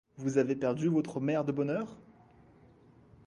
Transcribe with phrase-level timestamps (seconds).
[0.17, 1.95] Vous avez perdu votre mère de bonne heure?